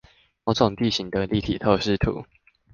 [0.45, 2.25] 某種地形的立體透視圖